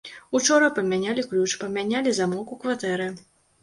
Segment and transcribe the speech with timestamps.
[0.39, 3.13] Учора памянялі ключ, памянялі замок у кватэры.